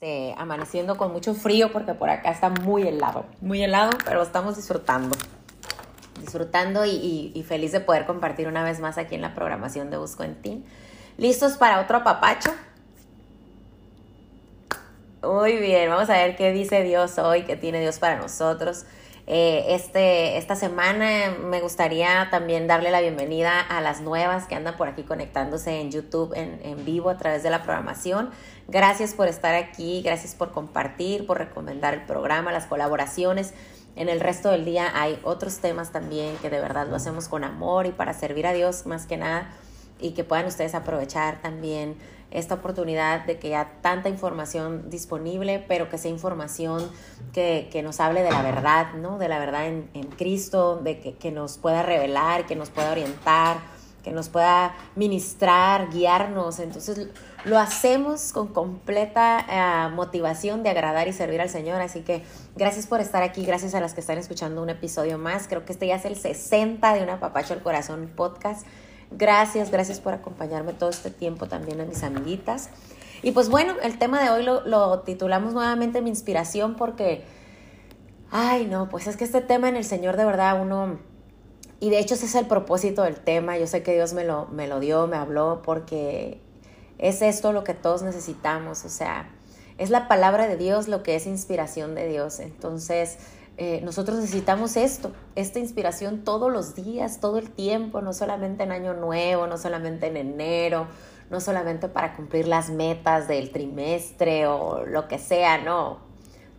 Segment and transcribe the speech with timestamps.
[0.00, 4.54] este, amaneciendo con mucho frío porque por acá está muy helado, muy helado, pero estamos
[4.54, 5.16] disfrutando.
[6.20, 10.22] Disfrutando y, feliz de poder compartir una vez más aquí en la programación de Busco
[10.22, 10.64] en Ti.
[11.16, 12.54] ¿Listos para otro papacho?
[15.24, 18.84] Muy bien, vamos a ver qué dice Dios hoy, qué tiene Dios para nosotros.
[19.30, 24.78] Eh, este, esta semana me gustaría también darle la bienvenida a las nuevas que andan
[24.78, 28.30] por aquí conectándose en YouTube en, en, vivo a través de la programación.
[28.68, 33.52] Gracias por estar aquí, gracias por compartir, por recomendar el programa, las colaboraciones.
[33.96, 37.44] En el resto del día hay otros temas también que de verdad lo hacemos con
[37.44, 39.50] amor y para servir a Dios más que nada
[40.00, 41.96] y que puedan ustedes aprovechar también
[42.30, 46.90] esta oportunidad de que haya tanta información disponible, pero que sea información
[47.32, 49.18] que, nos hable de la verdad, ¿no?
[49.18, 53.58] De la verdad en, Cristo, de que, nos pueda revelar, que nos pueda orientar,
[54.02, 56.58] que nos pueda ministrar, guiarnos.
[56.58, 57.08] Entonces
[57.44, 61.80] lo hacemos con completa eh, motivación de agradar y servir al Señor.
[61.80, 62.22] Así que
[62.56, 65.48] gracias por estar aquí, gracias a las que están escuchando un episodio más.
[65.48, 68.66] Creo que este ya es el 60 de Una Papacho al Corazón podcast.
[69.10, 72.70] Gracias, gracias por acompañarme todo este tiempo también a mis amiguitas.
[73.22, 77.24] Y pues bueno, el tema de hoy lo, titulamos nuevamente Mi inspiración porque,
[78.30, 80.98] ay no, pues es que este tema en el Señor de verdad uno,
[81.80, 84.46] y de hecho ese es el propósito del tema, yo sé que Dios me lo,
[84.46, 86.40] me lo dio, me habló, porque
[86.98, 89.30] es esto lo que todos necesitamos, o sea,
[89.78, 92.40] es la palabra de Dios lo que es inspiración de Dios.
[92.40, 93.18] Entonces,
[93.60, 98.70] eh, nosotros necesitamos esto, esta inspiración todos los días, todo el tiempo, no solamente en
[98.70, 100.86] Año Nuevo, no solamente en enero,
[101.28, 105.98] no solamente para cumplir las metas del trimestre o lo que sea, no.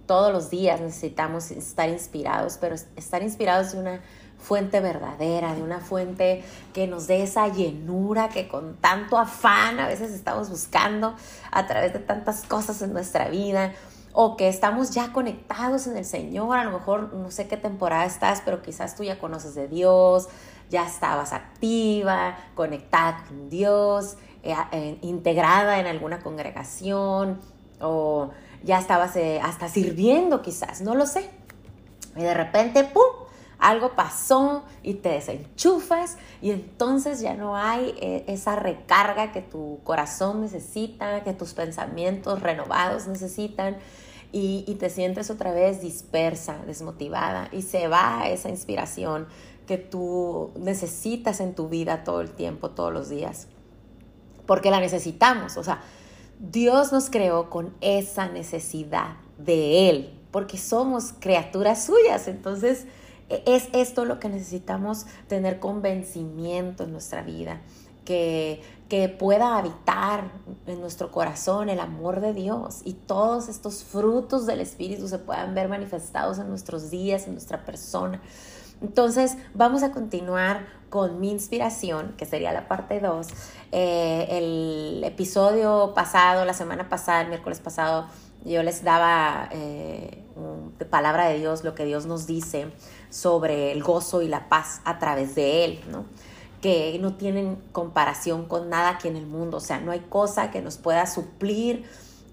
[0.07, 4.01] Todos los días necesitamos estar inspirados, pero estar inspirados de una
[4.37, 9.87] fuente verdadera, de una fuente que nos dé esa llenura que con tanto afán a
[9.87, 11.15] veces estamos buscando
[11.49, 13.73] a través de tantas cosas en nuestra vida
[14.13, 18.05] o que estamos ya conectados en el Señor, a lo mejor no sé qué temporada
[18.05, 20.29] estás, pero quizás tú ya conoces de Dios,
[20.69, 27.39] ya estabas activa, conectada con Dios, eh, eh, integrada en alguna congregación
[27.81, 28.31] o
[28.63, 31.29] ya estabas eh, hasta sirviendo quizás, no lo sé.
[32.15, 33.18] Y de repente, ¡pum!
[33.59, 37.93] Algo pasó y te desenchufas y entonces ya no hay
[38.27, 43.77] esa recarga que tu corazón necesita, que tus pensamientos renovados necesitan
[44.31, 49.27] y, te sientes otra vez dispersa, desmotivada y se va esa inspiración
[49.67, 53.47] que tú necesitas en tu vida todo el tiempo, todos los días.
[54.45, 55.81] Porque la necesitamos, o sea,
[56.39, 62.27] Dios nos creó con esa necesidad de Él, porque somos criaturas suyas.
[62.27, 62.85] Entonces,
[63.29, 67.61] es esto lo que necesitamos tener convencimiento en nuestra vida
[68.09, 70.31] que, pueda habitar
[70.65, 75.53] en nuestro corazón el amor de Dios y todos estos frutos del Espíritu se puedan
[75.53, 78.19] ver manifestados en nuestros días, en nuestra persona.
[78.81, 83.27] Entonces, vamos a continuar con mi inspiración, que sería la parte 2.
[83.71, 88.07] Eh, el episodio pasado, la semana pasada, el miércoles pasado,
[88.45, 90.23] yo les daba eh,
[90.77, 92.71] de palabra de Dios, lo que Dios nos dice
[93.09, 96.05] sobre el gozo y la paz a través de Él, ¿no?
[96.61, 99.57] que no tienen comparación con nada aquí en el mundo.
[99.57, 101.85] O sea, no hay cosa que nos pueda suplir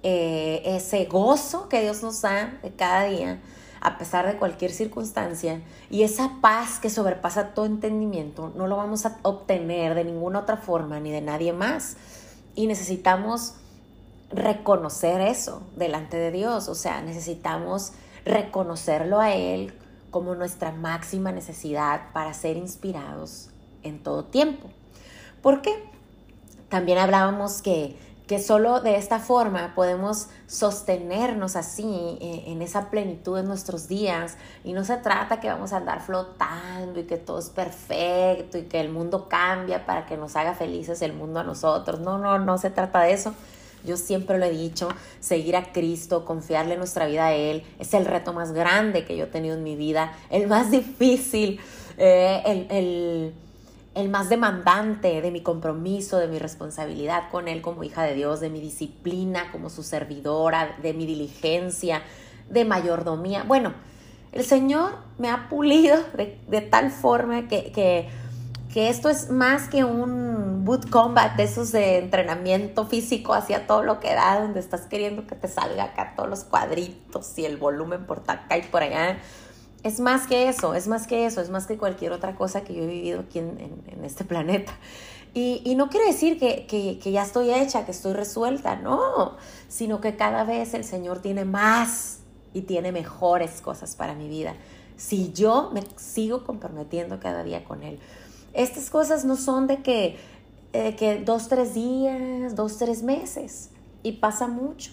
[0.02, 3.40] eh, ese gozo que Dios nos da de cada día,
[3.80, 5.62] a pesar de cualquier circunstancia.
[5.90, 10.56] Y esa paz que sobrepasa todo entendimiento, no lo vamos a obtener de ninguna otra
[10.56, 11.96] forma ni de nadie más.
[12.54, 13.54] Y necesitamos
[14.30, 16.68] reconocer eso delante de Dios.
[16.68, 17.92] O sea, necesitamos
[18.24, 19.72] reconocerlo a Él
[20.10, 23.50] como nuestra máxima necesidad para ser inspirados
[23.82, 24.68] en todo tiempo.
[25.42, 25.84] ¿Por qué?
[26.68, 33.38] También hablábamos que, que solo de esta forma podemos sostenernos así eh, en esa plenitud
[33.38, 37.38] en nuestros días y no se trata que vamos a andar flotando y que todo
[37.38, 41.44] es perfecto y que el mundo cambia para que nos haga felices el mundo a
[41.44, 42.00] nosotros.
[42.00, 43.34] No, no, no se trata de eso.
[43.86, 44.88] Yo siempre lo he dicho,
[45.20, 49.24] seguir a Cristo, confiarle nuestra vida a Él, es el reto más grande que yo
[49.24, 51.60] he tenido en mi vida, el más difícil,
[51.96, 53.34] eh, el, el
[53.96, 58.40] el más demandante de mi compromiso, de mi responsabilidad con Él como hija de Dios,
[58.40, 62.02] de mi disciplina como su servidora, de mi diligencia,
[62.50, 63.44] de mayordomía.
[63.44, 63.72] Bueno,
[64.32, 68.10] el Señor me ha pulido de, tal forma que,
[68.76, 73.82] que, esto es más que un boot combat, de esos de entrenamiento físico hacia todo
[73.82, 77.56] lo que da, donde estás queriendo que te salga acá todos los cuadritos y el
[77.56, 79.18] volumen por acá y por allá
[79.82, 82.74] es más que eso, es más que eso, es más que cualquier otra cosa que
[82.74, 84.72] yo he vivido aquí en, este planeta.
[85.32, 89.36] Y, no quiere decir que, que, ya estoy hecha, que estoy resuelta, no,
[89.68, 92.18] sino que cada vez el Señor tiene más
[92.52, 94.54] y tiene mejores cosas para mi vida.
[94.96, 98.00] Si yo me sigo comprometiendo cada día con Él.
[98.56, 100.16] Estas cosas no son de que,
[100.72, 103.70] eh, que dos, tres días, dos, tres meses.
[104.02, 104.90] Y pasa mucho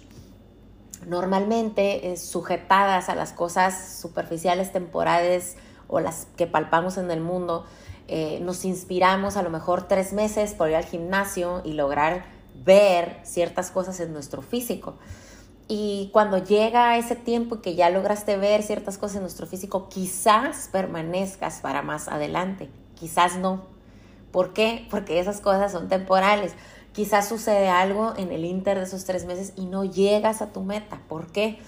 [1.07, 5.55] normalmente sujetadas a las cosas superficiales, temporales
[5.87, 7.65] o las que palpamos en el mundo,
[8.07, 12.25] eh, nos inspiramos a lo mejor tres meses por ir al gimnasio y lograr
[12.65, 14.95] ver ciertas cosas en nuestro físico.
[15.67, 20.69] Y cuando llega ese tiempo que ya lograste ver ciertas cosas en nuestro físico, quizás
[20.71, 22.69] permanezcas para más adelante,
[23.03, 23.59] quizás no.
[24.31, 24.87] ¿Por qué?
[24.89, 26.53] Porque esas cosas son temporales.
[26.93, 30.61] Quizás sucede algo en el inter de esos tres meses y no llegas a tu
[30.61, 31.01] meta.
[31.09, 31.59] ¿Por qué?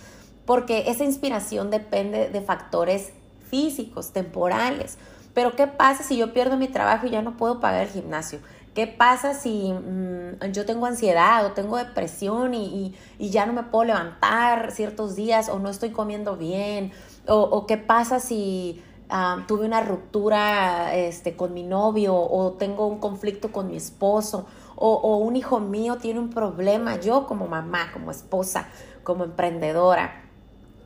[0.45, 3.11] Porque esa inspiración depende de factores
[3.49, 4.97] físicos, temporales.
[5.33, 8.39] Pero ¿qué pasa si yo pierdo mi trabajo y ya no puedo pagar el gimnasio?
[8.73, 13.83] ¿Qué pasa si mm, yo tengo ansiedad o tengo depresión y, ya no me puedo
[13.83, 16.93] levantar ciertos días o no estoy comiendo bien?
[17.27, 22.99] ¿O, qué pasa si ah, tuve una ruptura este, con mi novio o tengo un
[22.99, 24.45] conflicto con mi esposo?
[24.75, 28.67] o, un hijo mío tiene un problema, yo como mamá, como esposa,
[29.03, 30.23] como emprendedora,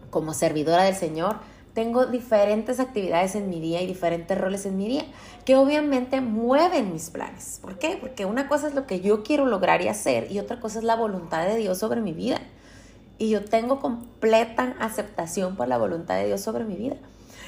[0.10, 1.38] como servidora del Señor,
[1.74, 5.06] tengo diferentes actividades en mi día y diferentes roles en mi día
[5.46, 7.60] que obviamente mueven mis planes.
[7.62, 7.98] ¿Por qué?
[8.00, 10.86] Porque una cosa es lo que yo quiero lograr y hacer y otra cosa es
[10.86, 12.42] la voluntad de Dios sobre mi vida.
[13.18, 16.96] Y yo tengo completa aceptación por la voluntad de Dios sobre mi vida.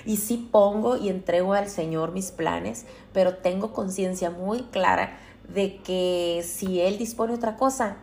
[0.06, 5.18] Y sí pongo y entrego al Señor mis planes, pero tengo conciencia muy clara
[5.54, 7.98] de que si Él dispone otra cosa,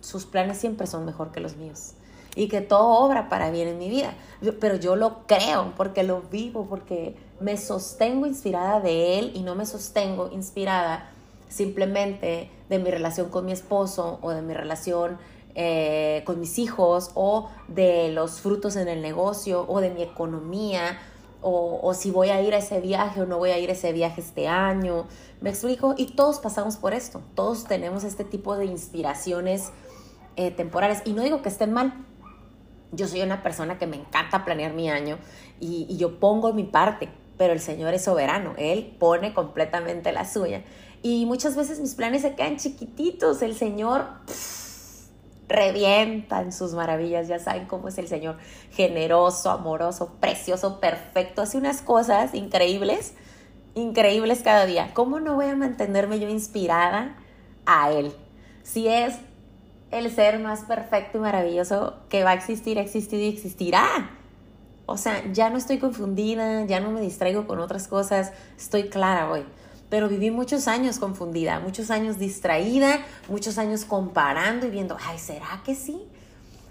[0.00, 1.92] sus planes siempre son mejor que los míos.
[2.36, 4.14] Y que todo obra para bien en mi vida.
[4.60, 9.54] pero yo lo creo porque lo vivo, porque me sostengo inspirada de Él y no
[9.54, 11.10] me sostengo inspirada
[11.48, 15.18] simplemente de mi relación con mi esposo o de mi relación
[15.56, 21.00] eh, con mis hijos o de los frutos en el negocio o de mi economía
[21.42, 23.92] o, si voy a ir a ese viaje o no voy a ir a ese
[23.92, 25.06] viaje este año.
[25.40, 25.94] ¿Me explico?
[25.96, 27.22] Y todos pasamos por esto.
[27.34, 29.70] Todos tenemos este tipo de inspiraciones
[30.36, 31.02] eh, temporales.
[31.04, 31.94] Y no digo que estén mal.
[32.92, 35.18] Yo soy una persona que me encanta planear mi año
[35.60, 37.08] y, yo pongo mi parte,
[37.38, 38.54] pero el Señor es soberano.
[38.58, 40.64] Él pone completamente la suya.
[41.02, 43.42] Y muchas veces mis planes se quedan chiquititos.
[43.42, 44.06] El Señor
[45.50, 48.38] revientan sus maravillas, ya saben cómo es el Señor,
[48.70, 53.14] generoso, amoroso, precioso, perfecto, hace unas cosas increíbles,
[53.74, 54.92] increíbles cada día.
[54.94, 57.16] ¿Cómo no voy a mantenerme yo inspirada
[57.66, 58.12] a Él?
[58.62, 59.16] Si es
[59.90, 64.10] el ser más perfecto y maravilloso que va a existir, ha existido y existirá.
[64.86, 69.30] O sea, ya no estoy confundida, ya no me distraigo con otras cosas, estoy clara
[69.30, 69.44] hoy
[69.90, 75.60] pero viví muchos años confundida, muchos años distraída, muchos años comparando y viendo, ay, ¿será
[75.64, 76.00] que sí?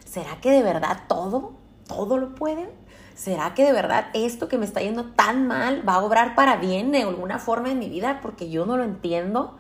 [0.10, 1.52] ¿Será que de verdad todo,
[1.88, 2.70] todo lo pueden?
[3.16, 6.56] ¿Será que de verdad esto que me está yendo tan mal va a obrar para
[6.56, 9.58] bien de alguna forma en mi vida porque yo no lo entiendo?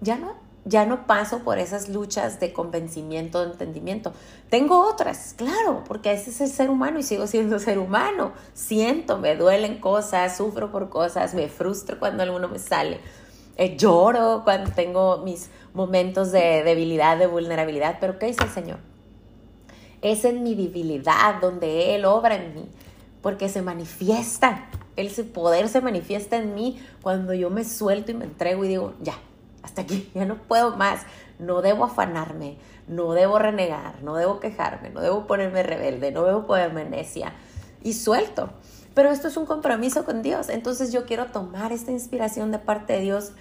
[0.00, 0.34] Ya no,
[0.68, 4.12] ya no paso por esas luchas de convencimiento, de entendimiento.
[4.50, 8.32] Tengo otras, claro, porque ese es el ser humano y sigo siendo ser humano.
[8.52, 13.00] Siento, me duelen cosas, sufro por cosas, me frustro cuando alguno me sale.
[13.56, 18.78] Eh, lloro cuando tengo mis momentos de debilidad, de vulnerabilidad, pero ¿qué dice el Señor?
[20.02, 22.68] Es en mi debilidad donde Él obra en mí,
[23.20, 28.26] porque se manifiesta, el poder se manifiesta en mí cuando yo me suelto y me
[28.26, 29.14] entrego y digo, ya,
[29.62, 31.02] hasta aquí, ya no puedo más,
[31.38, 36.46] no debo afanarme, no debo renegar, no debo quejarme, no debo ponerme rebelde, no debo
[36.46, 37.32] ponerme necia
[37.82, 38.50] y suelto.
[38.94, 42.94] Pero esto es un compromiso con Dios, entonces yo quiero tomar esta inspiración de parte
[42.94, 43.32] de Dios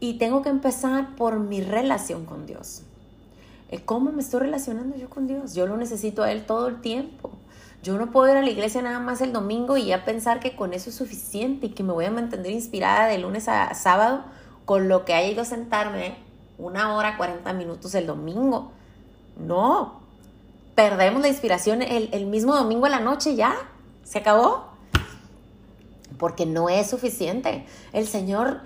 [0.00, 2.82] y tengo que empezar por mi relación con Dios.
[3.84, 5.54] ¿Cómo me estoy relacionando yo con Dios?
[5.54, 7.30] Yo lo necesito a Él todo el tiempo.
[7.82, 10.54] Yo no puedo ir a la iglesia nada más el domingo y ya pensar que
[10.54, 14.24] con eso es suficiente y que me voy a mantener inspirada de lunes a sábado
[14.64, 16.16] con lo que haya ido a sentarme
[16.58, 18.72] una hora, 40 minutos el domingo.
[19.36, 20.00] No,
[20.74, 23.54] perdemos la inspiración el, el mismo domingo a la noche ya.
[24.04, 24.70] Se acabó.
[26.18, 27.66] Porque no es suficiente.
[27.92, 28.60] El Señor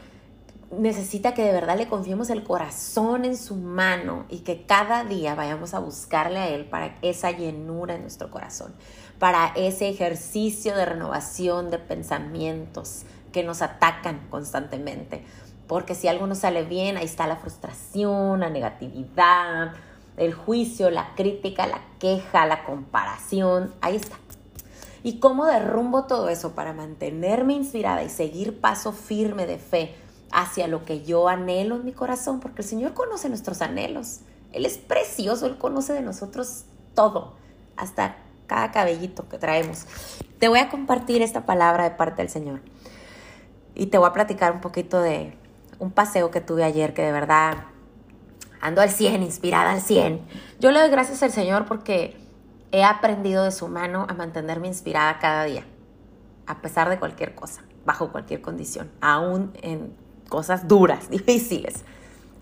[0.71, 5.35] necesita que de verdad le confiemos el corazón en su mano y que cada día
[5.35, 8.75] vayamos a buscarle a Él para esa llenura en nuestro corazón,
[9.19, 15.25] para ese ejercicio de renovación de pensamientos que nos atacan constantemente
[15.67, 19.73] porque si algo no sale bien, ahí está la frustración, la negatividad,
[20.17, 24.17] el juicio, la crítica, la queja, la comparación, ahí está.
[25.03, 29.95] ¿Y cómo derrumbo todo eso para mantenerme inspirada y seguir paso firme de fe
[30.33, 32.41] hacia lo que yo anhelo en mi corazón?
[32.41, 34.21] Porque el Señor conoce nuestros anhelos.
[34.53, 37.35] Él es precioso, Él conoce de nosotros todo,
[37.77, 39.87] hasta cada cabellito que traemos.
[40.39, 42.61] Te voy a compartir esta palabra de parte del Señor.
[43.75, 45.37] Y te voy a platicar un poquito de
[45.79, 47.65] un paseo que tuve ayer que de verdad
[48.61, 50.21] ando al 100, inspirada al 100.
[50.61, 52.17] Yo le doy gracias al Señor porque
[52.73, 55.65] he aprendido de su mano a mantenerme inspirada cada día,
[56.47, 59.95] a pesar de cualquier cosa, bajo cualquier condición, aún en
[60.29, 61.85] cosas duras, difíciles.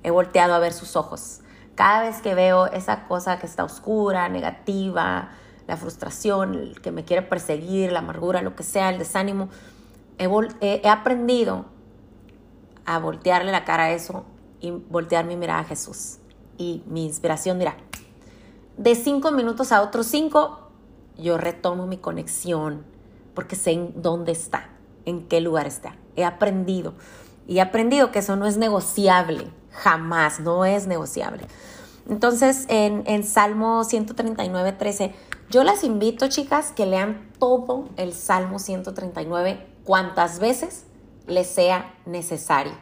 [0.03, 1.41] He volteado a ver sus ojos.
[1.75, 5.31] Cada vez que veo esa cosa que está oscura, negativa,
[5.67, 9.49] la frustración, el que me quiere perseguir, la amargura, lo que sea, el desánimo,
[10.19, 10.29] he,
[10.61, 11.67] he aprendido
[12.87, 14.25] a voltearle la cara a eso
[14.61, 16.19] y voltear mi mirada a Jesús.
[16.57, 17.76] Y mi inspiración, mira,
[18.76, 20.71] de cinco minutos a otros cinco,
[21.19, 22.85] yo retomo mi conexión
[23.35, 24.69] porque sé en dónde está,
[25.05, 25.97] en qué lugar está.
[26.17, 26.95] He aprendido.
[27.47, 31.47] Y he aprendido que eso no es negociable, jamás, no es negociable.
[32.09, 35.14] Entonces, en, en Salmo 139, 13,
[35.50, 40.85] yo las invito, chicas, que lean todo el Salmo 139 cuantas veces
[41.26, 42.73] les sea necesario.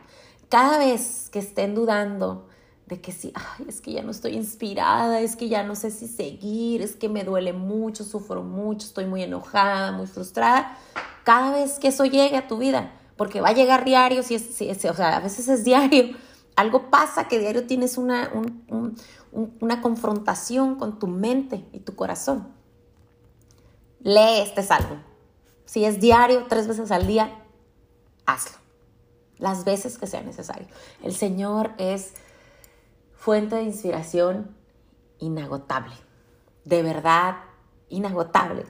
[0.49, 2.47] Cada vez que estén dudando
[2.87, 5.91] de que sí, ay, es que ya no estoy inspirada, es que ya no sé
[5.91, 10.77] si seguir, es que me duele mucho, sufro mucho, estoy muy enojada, muy frustrada,
[11.25, 14.85] cada vez que eso llegue a tu vida, porque va a llegar diario, si es,
[14.85, 16.17] o sea, a veces es diario,
[16.57, 18.31] algo pasa que diario tienes una,
[19.33, 22.49] una confrontación con tu mente y tu corazón.
[24.01, 25.01] Lee este salmo.
[25.65, 27.42] Si es diario, tres veces al día,
[28.33, 28.59] hazlo.
[29.39, 30.69] Las veces que sea necesario.
[31.03, 32.15] El Señor es
[33.15, 34.55] fuente de inspiración
[35.19, 35.95] inagotable.
[36.65, 37.37] De verdad,
[37.89, 38.65] inagotable.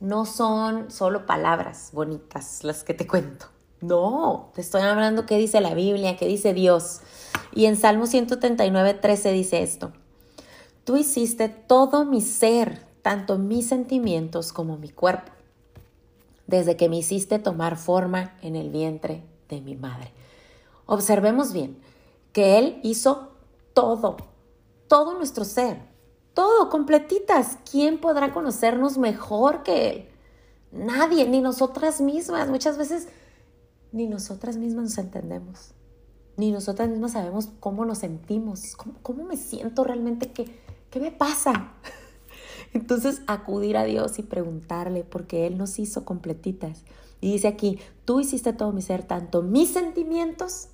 [0.00, 3.46] No son solo palabras bonitas las que te cuento.
[3.80, 7.00] No, te estoy hablando qué dice la Biblia, qué dice Dios.
[7.52, 9.92] Y en Salmo 139, 13 dice esto.
[10.84, 15.35] Tú hiciste todo mi ser, tanto mis sentimientos como mi cuerpo
[16.46, 20.12] desde que me hiciste tomar forma en el vientre de mi madre.
[20.86, 21.78] Observemos bien
[22.32, 23.32] que Él hizo
[23.74, 24.16] todo,
[24.88, 25.78] todo nuestro ser,
[26.34, 27.58] todo, completitas.
[27.70, 30.08] ¿Quién podrá conocernos mejor que Él?
[30.70, 32.48] Nadie, ni nosotras mismas.
[32.48, 33.08] Muchas veces
[33.92, 35.72] ni nosotras mismas nos entendemos,
[36.36, 40.60] ni nosotras mismas sabemos cómo nos sentimos, cómo, me siento realmente, qué,
[40.90, 41.72] qué me pasa.
[42.72, 46.82] Entonces, acudir a Dios y preguntarle, porque Él nos hizo completitas.
[47.20, 50.68] Y dice aquí, tú hiciste todo mi ser, tanto mis sentimientos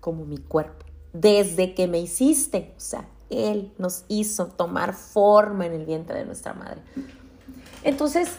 [0.00, 0.86] como mi cuerpo.
[1.12, 6.24] Desde que me hiciste, o sea, Él nos hizo tomar forma en el vientre de
[6.24, 6.82] nuestra madre.
[7.82, 8.30] Entonces,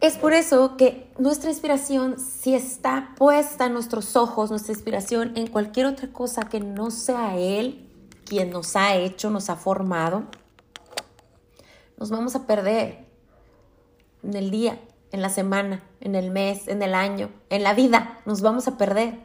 [0.00, 5.46] es por eso que nuestra inspiración, si está puesta en nuestros ojos, nuestra inspiración en
[5.46, 7.82] cualquier otra cosa que no sea Él
[8.26, 10.24] quien nos ha hecho, nos ha formado,
[11.96, 13.06] nos vamos a perder
[14.22, 14.80] en el día,
[15.12, 18.76] en la semana, en el mes, en el año, en la vida, nos vamos a
[18.76, 19.24] perder.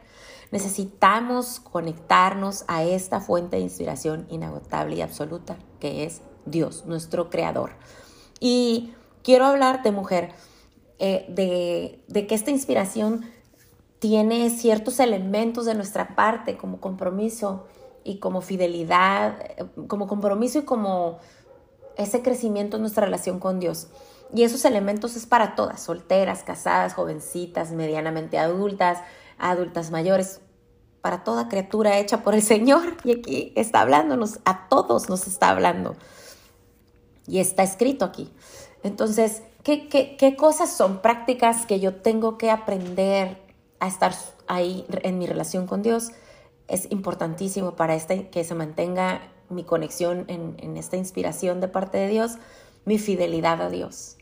[0.50, 7.72] Necesitamos conectarnos a esta fuente de inspiración inagotable y absoluta que es Dios, nuestro creador.
[8.38, 10.32] Y quiero hablarte, mujer,
[10.98, 13.24] eh, de, de que esta inspiración
[13.98, 17.66] tiene ciertos elementos de nuestra parte como compromiso
[18.04, 21.18] y como fidelidad, eh, como compromiso y como
[21.96, 23.88] ese crecimiento en nuestra relación con Dios.
[24.34, 28.98] Y esos elementos es para todas, solteras, casadas, jovencitas, medianamente adultas,
[29.38, 30.40] adultas mayores,
[31.02, 32.96] para toda criatura hecha por el Señor.
[33.04, 35.96] Y aquí está hablándonos, a todos nos está hablando.
[37.26, 38.32] Y está escrito aquí.
[38.82, 43.38] Entonces, ¿qué, cosas son prácticas que yo tengo que aprender
[43.80, 44.14] a estar
[44.46, 46.10] ahí en mi relación con Dios?
[46.68, 52.08] Es importantísimo para este, que se mantenga mi conexión en, esta inspiración de parte de
[52.08, 52.38] Dios,
[52.84, 54.16] mi fidelidad a Dios.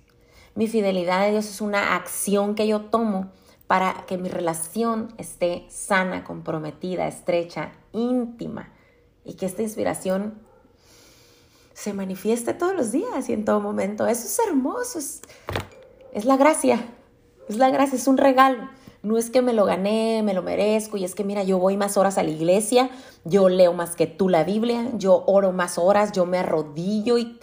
[0.55, 3.31] Mi fidelidad a Dios es una acción que yo tomo
[3.67, 8.73] para que mi relación esté sana, comprometida, estrecha, íntima
[9.25, 10.35] y que esta inspiración
[11.73, 14.07] se manifieste todos los días y en todo momento.
[14.07, 16.85] Eso es hermoso, es, la gracia,
[17.49, 18.69] es la gracia, es un regalo
[19.03, 21.77] no es que me lo gané, me lo merezco, y es que mira, yo voy
[21.77, 22.91] más horas a la iglesia,
[23.25, 27.39] yo leo más que tú la Biblia, yo oro más horas, yo me arrodillo y,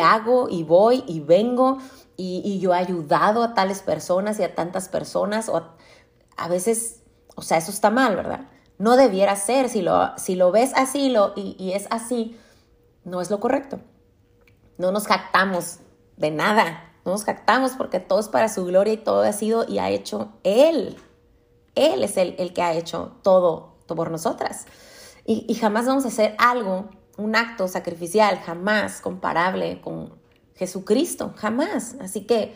[0.00, 1.78] hago y voy y vengo
[2.16, 5.62] y, yo he ayudado a tales personas y a tantas personas, o
[6.36, 7.02] a, veces,
[7.34, 8.48] o sea, eso está mal, ¿verdad?
[8.78, 12.38] No debiera ser, si lo, si lo ves así lo, y, y es así,
[13.04, 13.80] no es lo correcto.
[14.78, 15.80] No nos jactamos
[16.16, 19.66] de nada, no nos jactamos porque todo es para su gloria y todo ha sido
[19.68, 20.96] y ha hecho Él.
[21.74, 24.66] Él es el, el que ha hecho todo, por nosotras.
[25.26, 30.14] Y, y jamás vamos a hacer algo, un acto sacrificial, jamás comparable con
[30.54, 31.96] Jesucristo, jamás.
[32.00, 32.54] Así que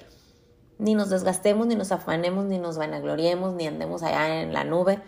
[0.79, 5.01] ni nos desgastemos, ni nos afanemos, ni nos vanagloriemos, ni andemos allá en la nube.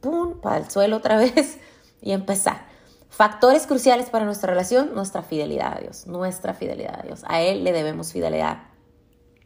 [0.00, 0.40] ¡Pum!
[0.40, 1.58] Para el suelo otra vez
[2.00, 2.66] y empezar.
[3.08, 7.24] Factores cruciales para nuestra relación, nuestra fidelidad a Dios, nuestra fidelidad a Dios.
[7.26, 8.64] A Él le debemos fidelidad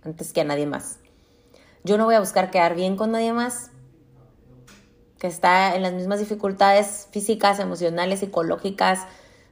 [0.04, 0.98] antes que a nadie más.
[1.84, 3.70] Yo no voy a buscar quedar bien con nadie más
[5.18, 9.06] que está en las mismas dificultades físicas, emocionales, psicológicas,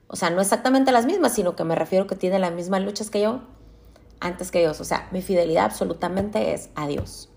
[0.09, 3.11] o sea, no exactamente las mismas, sino que me refiero que tiene las mismas luchas
[3.11, 3.43] que yo
[4.19, 4.81] antes que Dios.
[4.81, 7.29] O sea, mi fidelidad absolutamente es a Dios.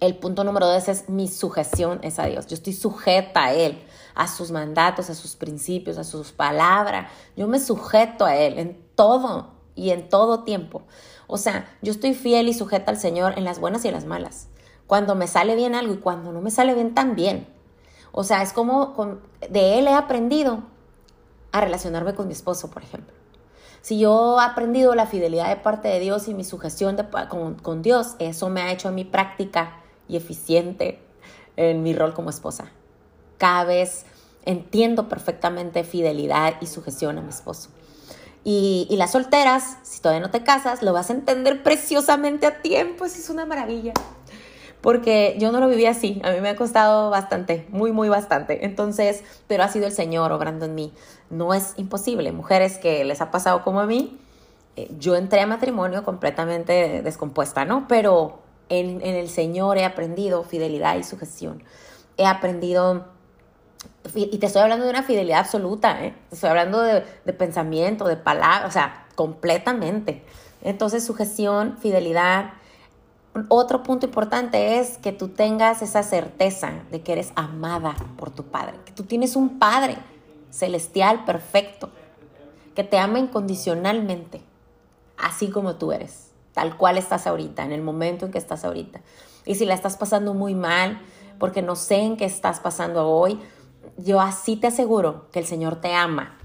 [0.00, 2.46] El punto número dos es mi sujeción es a Dios.
[2.48, 3.82] Yo estoy sujeta a Él,
[4.16, 7.10] a sus mandatos, a sus principios, a sus palabras.
[7.36, 10.82] Yo me sujeto a Él en todo y en todo tiempo.
[11.26, 14.06] O sea, yo estoy fiel y sujeta al Señor en las buenas y en las
[14.06, 14.48] malas.
[14.86, 17.46] Cuando me sale bien algo y cuando no me sale bien también.
[18.10, 18.94] O sea, es como
[19.50, 20.62] de Él he aprendido
[21.52, 23.14] a relacionarme con mi esposo, por ejemplo.
[23.82, 26.96] Si yo he aprendido la fidelidad de parte de Dios y mi sujeción
[27.62, 31.00] con, Dios, eso me ha hecho a mí práctica y eficiente
[31.56, 32.72] en mi rol como esposa.
[33.38, 33.74] Cada
[34.44, 37.70] entiendo perfectamente fidelidad y sujeción a mi esposo.
[38.44, 42.62] Y, y, las solteras, si todavía no te casas, lo vas a entender preciosamente a
[42.62, 43.04] tiempo.
[43.04, 43.92] Eso es una maravilla
[44.86, 48.64] porque yo no lo viví así, a mí me ha costado bastante, muy, muy bastante.
[48.64, 50.92] Entonces, pero ha sido el Señor obrando en mí.
[51.28, 52.30] No es imposible.
[52.30, 54.16] Mujeres que les ha pasado como a mí,
[54.76, 57.88] eh, yo entré a matrimonio completamente descompuesta, ¿no?
[57.88, 58.38] Pero
[58.68, 61.64] en, el Señor he aprendido fidelidad y sujeción.
[62.16, 63.06] He aprendido
[64.14, 66.14] y te estoy hablando de una fidelidad absoluta, ¿eh?
[66.28, 70.22] Te estoy hablando de, de, pensamiento, de palabra, o sea, completamente.
[70.62, 72.52] Entonces, sujeción, fidelidad,
[73.48, 78.44] otro punto importante es que tú tengas esa certeza de que eres amada por tu
[78.44, 79.98] Padre, que tú tienes un Padre
[80.50, 81.90] celestial perfecto,
[82.74, 84.42] que te ama incondicionalmente,
[85.18, 89.00] así como tú eres, tal cual estás ahorita, en el momento en que estás ahorita.
[89.44, 91.00] Y si la estás pasando muy mal,
[91.38, 93.38] porque no sé en qué estás pasando hoy,
[93.96, 96.36] yo así te aseguro que el Señor te ama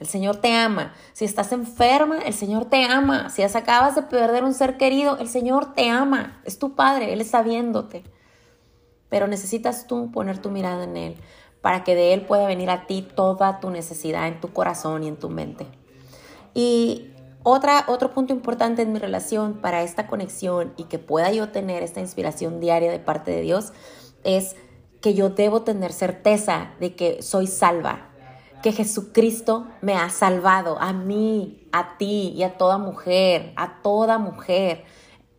[0.00, 0.92] el Señor te ama.
[1.12, 3.30] Si estás enferma, el Señor te ama.
[3.30, 6.40] Si acabas de perder un ser querido, el Señor te ama.
[6.44, 8.02] Es tu Padre, Él está viéndote.
[9.08, 11.16] Pero necesitas tú poner tu mirada en Él
[11.60, 15.08] para que de Él pueda venir a ti toda tu necesidad en tu corazón y
[15.08, 15.66] en tu mente.
[16.52, 17.10] Y
[17.42, 21.82] otra, otro punto importante en mi relación para esta conexión y que pueda yo tener
[21.82, 23.72] esta inspiración diaria de parte de Dios
[24.24, 24.56] es
[25.04, 28.08] que yo debo tener certeza de que soy salva,
[28.62, 34.16] que Jesucristo me ha salvado a mí, a ti y a toda mujer, a toda
[34.16, 34.84] mujer.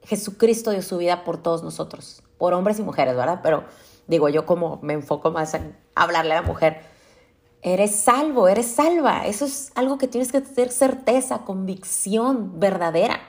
[0.03, 3.39] Jesucristo dio su vida por todos nosotros, por hombres y mujeres, ¿verdad?
[3.41, 3.63] Pero
[4.05, 6.81] digo yo como me enfoco más en hablarle a la mujer.
[7.63, 9.25] Eres salvo, eres salva.
[9.25, 13.19] Eso es algo que tienes que tener certeza, convicción verdadera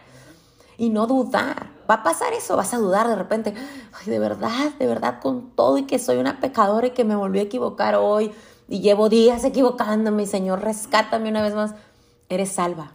[0.77, 1.76] y no dudar.
[1.89, 3.55] Va a pasar eso, vas a dudar de repente,
[3.93, 7.15] ay, de verdad, de verdad, con todo y que soy una pecadora y que me
[7.15, 8.33] volví a equivocar hoy,
[8.69, 11.75] y llevo días equivocándome, Señor, rescátame una vez más.
[12.29, 12.91] Eres salva.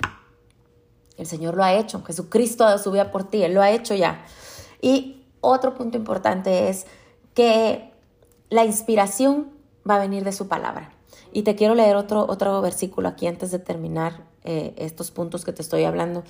[1.18, 2.04] El Señor lo ha hecho.
[2.04, 3.44] Jesucristo ha dado su vida por ti.
[3.44, 4.26] Él lo ha hecho ya.
[4.82, 6.88] Y otro punto importante es
[7.34, 7.94] que
[8.50, 9.50] la inspiración
[9.90, 10.92] va a venir de su palabra.
[11.32, 15.54] Y te quiero leer otro, otro versículo aquí antes de terminar eh, estos puntos que
[15.54, 16.24] te estoy hablando.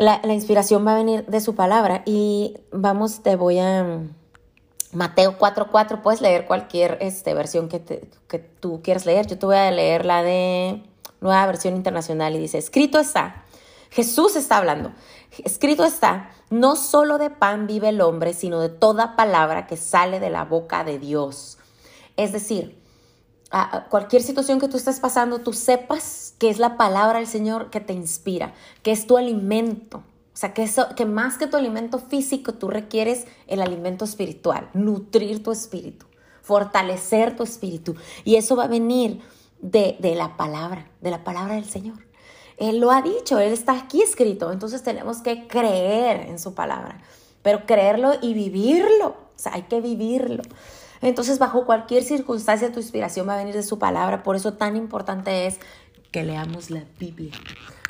[0.00, 4.00] La, inspiración va a venir de su palabra y vamos, te voy a,
[4.94, 8.08] Mateo 4.4, puedes leer cualquier este, versión que,
[8.60, 9.26] tú quieras leer.
[9.26, 10.82] Yo te voy a leer la de
[11.20, 13.44] nueva versión internacional y dice, escrito está,
[13.90, 14.92] Jesús está hablando,
[15.44, 20.18] escrito está, no solo de pan vive el hombre, sino de toda palabra que sale
[20.18, 21.58] de la boca de Dios.
[22.16, 22.79] Es decir,
[23.88, 27.80] cualquier situación que tú estés pasando, tú sepas que es la palabra del Señor que
[27.80, 31.98] te inspira, que es tu alimento, o sea, que, eso, que más que tu alimento
[31.98, 36.06] físico, tú requieres el alimento espiritual, nutrir tu espíritu,
[36.42, 37.96] fortalecer tu espíritu.
[38.24, 39.20] Y eso va a venir
[39.60, 41.98] de, de la palabra, de la palabra del Señor.
[42.56, 47.00] Él lo ha dicho, Él está aquí escrito, entonces tenemos que creer en su palabra,
[47.42, 50.42] pero creerlo y vivirlo, o sea, hay que vivirlo.
[51.02, 54.76] Entonces, bajo cualquier circunstancia, tu inspiración va a venir de su palabra, por eso tan
[54.76, 55.58] importante es
[56.10, 57.32] que leamos la Biblia.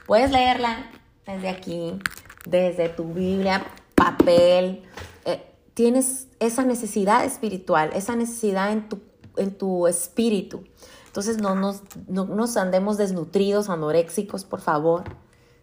[0.07, 0.91] Puedes leerla
[1.27, 1.99] desde aquí,
[2.47, 4.83] desde tu Biblia, papel.
[5.25, 5.43] Eh,
[5.75, 9.01] tienes esa necesidad espiritual, esa necesidad en tu,
[9.37, 10.65] en tu espíritu.
[11.07, 15.05] Entonces no nos, no nos andemos desnutridos, anoréxicos, por favor.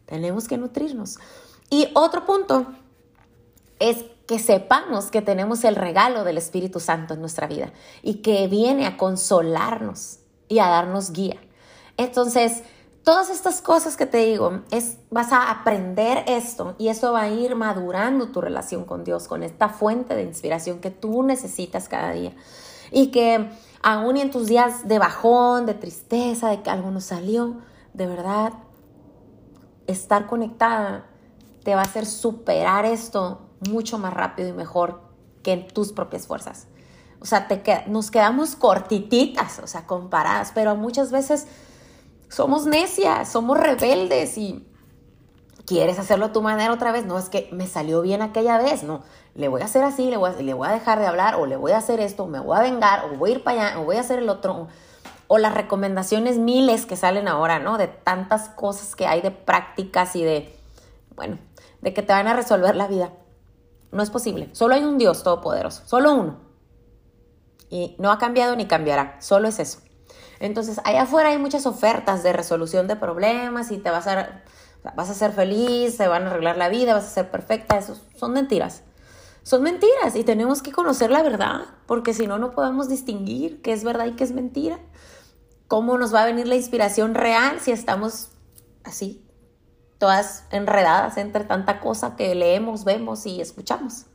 [0.06, 1.20] Tenemos que nutrirnos.
[1.70, 2.68] Y otro punto
[3.80, 7.72] es que sepamos que tenemos el regalo del Espíritu Santo en nuestra vida
[8.04, 11.38] y que viene a consolarnos y a darnos guía.
[11.96, 12.62] Entonces,
[13.04, 17.30] todas estas cosas que te digo, es vas a aprender esto y eso va a
[17.30, 22.12] ir madurando tu relación con Dios, con esta fuente de inspiración que tú necesitas cada
[22.12, 22.36] día.
[22.92, 23.50] Y que
[23.82, 27.62] aún en tus días de bajón, de tristeza, de que algo no salió,
[27.94, 28.54] de verdad,
[29.88, 31.06] estar conectada
[31.64, 35.02] te va a hacer superar esto mucho más rápido y mejor
[35.44, 36.68] que en tus propias fuerzas.
[37.20, 41.48] O sea, te nos quedamos cortititas, o sea, comparadas, pero muchas veces
[42.30, 44.68] somos necias, somos rebeldes y
[45.66, 47.06] quieres hacerlo a tu manera otra vez.
[47.06, 49.04] No es que me salió bien aquella vez, no.
[49.36, 51.46] Le voy a hacer así, le voy a, le voy a dejar de hablar, o
[51.46, 53.80] le voy a hacer esto, me voy a vengar, o voy a ir para allá,
[53.80, 54.68] o voy a hacer el otro.
[55.28, 57.78] O las recomendaciones miles que salen ahora, ¿no?
[57.78, 60.58] De tantas cosas que hay de prácticas y de,
[61.16, 61.38] bueno,
[61.82, 63.12] de que te van a resolver la vida.
[63.92, 64.50] No es posible.
[64.54, 66.40] Solo hay un Dios todopoderoso, solo uno.
[67.70, 69.80] Y no ha cambiado ni cambiará, solo es eso.
[70.40, 74.44] Entonces, allá afuera hay muchas ofertas de resolución de problemas y te vas a,
[74.96, 77.78] vas a ser feliz, se van a arreglar la vida, vas a ser perfecta.
[77.78, 78.84] Eso son mentiras.
[79.44, 83.72] Son mentiras y tenemos que conocer la verdad, porque si no, no podemos distinguir qué
[83.72, 84.80] es verdad y qué es mentira.
[85.68, 88.30] ¿Cómo nos va a venir la inspiración real si estamos
[88.84, 89.27] así,
[89.98, 94.06] todas enredadas entre tanta cosa que leemos, vemos y escuchamos.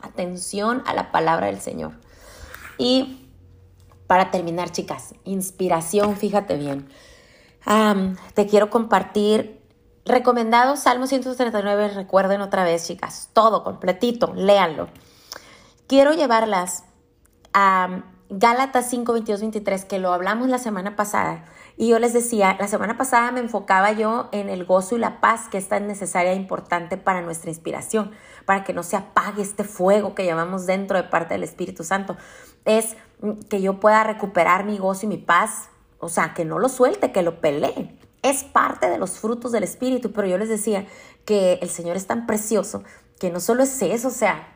[0.00, 1.92] Atención a la palabra del Señor.
[2.78, 3.28] Y
[4.06, 6.88] para terminar, chicas, inspiración, fíjate bien.
[8.34, 9.60] te quiero compartir
[10.04, 14.88] recomendado Salmo 139, recuerden otra vez, chicas, todo completito, léanlo.
[15.86, 16.84] Quiero llevarlas
[17.52, 21.44] a Gálatas 5, 22, 23, que lo hablamos la semana pasada
[21.76, 25.20] y yo les decía, la semana pasada me enfocaba yo en el gozo y la
[25.20, 28.12] paz que es tan necesaria e importante para nuestra inspiración,
[28.44, 32.16] para que no se apague este fuego que llevamos dentro de parte del Espíritu Santo.
[32.64, 32.96] Es
[33.48, 37.12] que yo pueda recuperar mi gozo y mi paz, o sea, que no lo suelte,
[37.12, 37.98] que lo pelee.
[38.22, 40.86] Es parte de los frutos del Espíritu, pero yo les decía
[41.24, 42.84] que el Señor es tan precioso
[43.18, 44.48] que no solo es eso, o sea,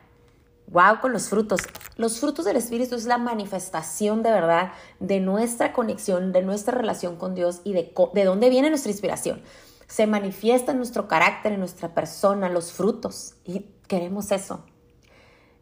[0.67, 1.61] Wow, con los frutos.
[1.95, 7.15] Los frutos del Espíritu es la manifestación de verdad de nuestra conexión, de nuestra relación
[7.15, 9.41] con Dios y de, de dónde viene nuestra inspiración.
[9.87, 13.35] Se manifiesta en nuestro carácter, en nuestra persona, los frutos.
[13.45, 14.65] Y queremos eso.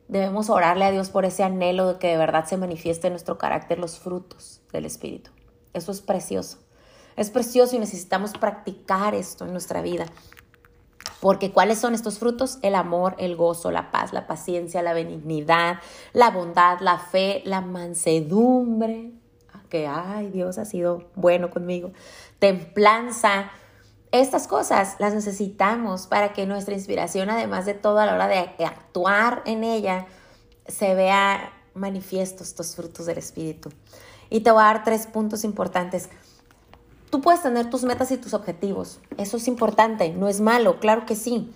[0.08, 3.38] Debemos orarle a Dios por ese anhelo de que de verdad se manifieste en nuestro
[3.38, 5.30] carácter los frutos del Espíritu.
[5.74, 6.60] Eso es precioso.
[7.16, 10.06] Es precioso y necesitamos practicar esto en nuestra vida.
[11.22, 12.60] Porque ¿cuáles son estos frutos?
[12.62, 15.80] El amor, el gozo, la paz, la paciencia, la benignidad,
[16.14, 19.12] la bondad, la fe, la mansedumbre.
[19.54, 21.92] Ah, que, ay, Dios ha sido bueno conmigo.
[22.40, 23.52] Templanza.
[24.12, 28.66] Estas cosas las necesitamos para que nuestra inspiración, además de todo a la hora de
[28.66, 30.06] actuar en ella,
[30.68, 33.70] se vea manifiesto estos frutos del Espíritu.
[34.30, 36.10] Y te voy a dar tres puntos importantes.
[37.10, 39.00] Tú puedes tener tus metas y tus objetivos.
[39.18, 41.52] Eso es importante, no es malo, claro que sí.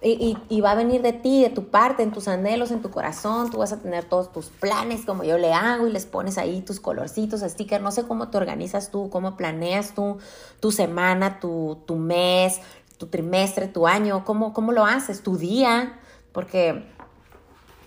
[0.00, 3.50] Y, va a venir de ti, de tu parte, en tus anhelos, en tu corazón.
[3.50, 6.62] Tú vas a tener todos tus planes como yo le hago y les pones ahí
[6.62, 7.82] tus colorcitos, stickers.
[7.82, 10.18] No sé cómo te organizas tú, cómo planeas tú
[10.60, 12.60] tu semana, tu, mes,
[12.96, 15.98] tu trimestre, tu año, cómo, cómo lo haces, tu día.
[16.30, 16.84] Porque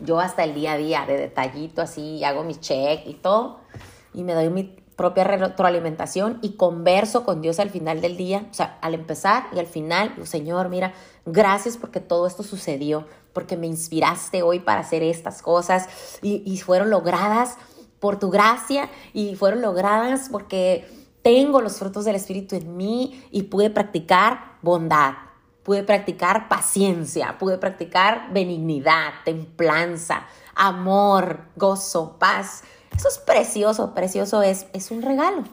[0.01, 3.60] yo hasta el día a día de detallito así hago mi check y todo.
[4.13, 8.53] Y me doy mi propia retroalimentación y converso con Dios al final del día, o
[8.53, 10.93] sea, al empezar y al final, Señor, mira,
[11.25, 15.89] gracias porque todo esto sucedió, porque me inspiraste hoy para hacer estas cosas
[16.21, 17.57] y, y fueron logradas
[17.99, 20.87] por tu gracia y fueron logradas porque
[21.23, 25.13] tengo los frutos del Espíritu en mí y pude practicar bondad,
[25.63, 32.61] pude practicar paciencia, pude practicar benignidad, templanza, amor, gozo, paz
[32.95, 35.43] eso es precioso, precioso es, es un regalo.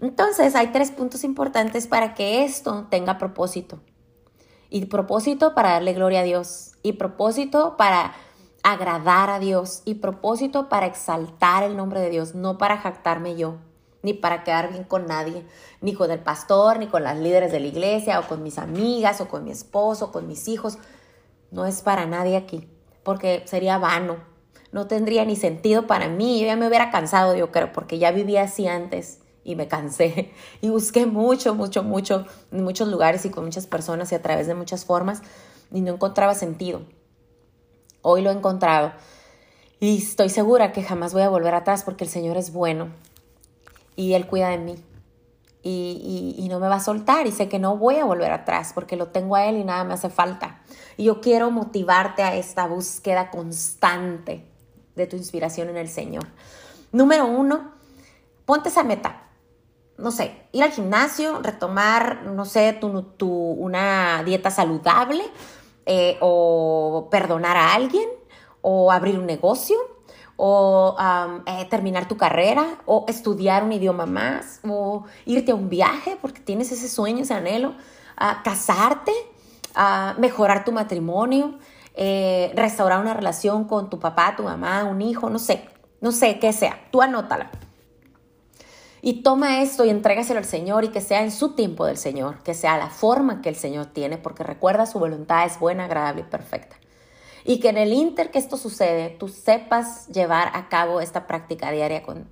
[0.00, 3.80] Entonces hay tres puntos importantes para que esto tenga propósito.
[4.70, 6.72] Y propósito para darle gloria a Dios.
[6.82, 8.14] Y propósito para
[8.62, 9.82] agradar a Dios.
[9.84, 13.56] Y propósito para exaltar el nombre de Dios, no para jactarme yo,
[14.02, 15.44] ni para quedar bien con nadie,
[15.80, 19.20] ni con el pastor, ni con las líderes de la iglesia, o con mis amigas,
[19.20, 20.78] o con mi esposo, o con mis hijos.
[21.50, 22.68] No es para nadie aquí,
[23.02, 24.30] porque sería vano
[24.72, 26.40] no tendría ni sentido para mí.
[26.40, 30.32] Yo ya me hubiera cansado, yo creo, porque ya vivía así antes y me cansé.
[30.60, 34.46] Y busqué mucho, mucho, mucho en muchos lugares y con muchas personas y a través
[34.46, 35.22] de muchas formas
[35.72, 36.82] y no encontraba sentido.
[38.02, 38.92] Hoy lo he encontrado
[39.78, 42.88] y estoy segura que jamás voy a volver atrás porque el Señor es bueno
[43.96, 44.76] y Él cuida de mí.
[45.62, 48.72] y, y, no me va a soltar y sé que no voy a volver atrás
[48.74, 50.62] porque lo tengo a Él y nada me hace falta.
[50.96, 54.49] Y yo quiero motivarte a esta búsqueda constante
[54.96, 56.26] de tu inspiración en el Señor.
[56.92, 57.72] Número uno,
[58.44, 59.22] ponte esa meta.
[59.96, 65.22] No sé, ir al gimnasio, retomar, no sé, tu, tu una dieta saludable
[65.84, 68.08] eh, o perdonar a alguien
[68.62, 69.76] o abrir un negocio
[70.42, 70.96] o
[71.46, 76.40] eh, terminar tu carrera, o estudiar un idioma más, o irte a un viaje porque
[76.40, 77.74] tienes ese sueño, ese anhelo,
[78.16, 79.12] a casarte,
[79.74, 81.58] a mejorar tu matrimonio,
[82.02, 85.68] eh, restaurar una relación con tu papá, tu mamá, un hijo, no sé,
[86.00, 87.50] no sé qué sea, tú anótala.
[89.02, 92.42] Y toma esto y entrégaselo al Señor y que sea en su tiempo del Señor,
[92.42, 96.22] que sea la forma que el Señor tiene, porque recuerda su voluntad es buena, agradable
[96.22, 96.76] y perfecta.
[97.44, 101.70] Y que en el inter que esto sucede, tú sepas llevar a cabo esta práctica
[101.70, 102.30] diaria con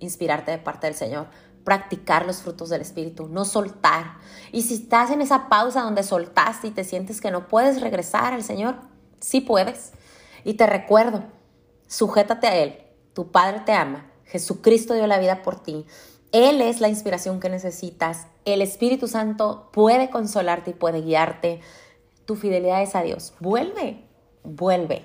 [0.00, 1.28] inspirarte de parte del Señor,
[1.66, 4.14] practicar los frutos del Espíritu, no soltar.
[4.52, 8.32] Y si estás en esa pausa donde soltaste y te sientes que no puedes regresar
[8.32, 8.76] al Señor,
[9.20, 9.92] sí puedes.
[10.44, 11.24] Y te recuerdo,
[11.86, 12.78] sujétate a Él,
[13.12, 15.84] tu Padre te ama, Jesucristo dio la vida por ti.
[16.32, 18.28] Él es la inspiración que necesitas.
[18.46, 21.60] El Espíritu Santo puede consolarte y puede guiarte
[22.26, 23.32] tu fidelidad es a Dios.
[23.40, 24.04] Vuelve,
[24.42, 25.04] vuelve.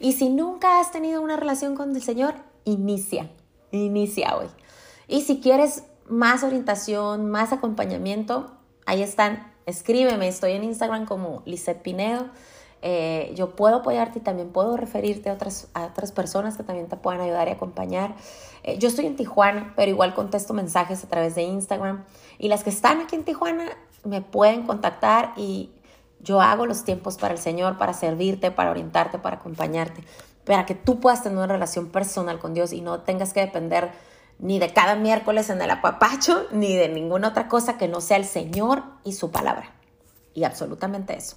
[0.00, 3.30] Y si nunca has tenido una relación con el Señor, inicia,
[3.72, 4.46] inicia hoy.
[5.08, 8.50] Y si quieres más orientación, más acompañamiento,
[8.86, 9.52] ahí están.
[9.66, 12.26] Escríbeme, estoy en Instagram como Lisette Pinedo.
[12.84, 16.88] Eh, yo puedo apoyarte y también puedo referirte a otras, a otras personas que también
[16.88, 18.16] te puedan ayudar y acompañar.
[18.64, 22.04] Eh, yo estoy en Tijuana, pero igual contesto mensajes a través de Instagram.
[22.38, 23.66] Y las que están aquí en Tijuana
[24.04, 25.70] me pueden contactar y
[26.20, 30.02] yo hago los tiempos para el Señor, para servirte, para orientarte, para acompañarte,
[30.44, 33.92] para que tú puedas tener una relación personal con Dios y no tengas que depender
[34.42, 38.16] ni de cada miércoles en el apapacho, ni de ninguna otra cosa que no sea
[38.16, 39.70] el Señor y su palabra.
[40.34, 41.36] Y absolutamente eso.